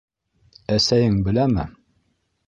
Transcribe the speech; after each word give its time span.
Әсәйең... 0.75 1.19
беләме? 1.27 1.67